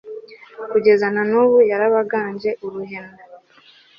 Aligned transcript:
kugeza 0.71 1.05
na 1.15 1.23
n'ubu 1.29 1.57
yarabaganje 1.71 2.49
uruhenu 2.65 3.15